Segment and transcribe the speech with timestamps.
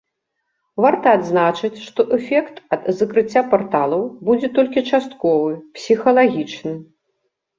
[0.83, 6.73] Варта адзначыць, што эфект ад закрыцця парталаў будзе толькі частковы, псіхалагічны.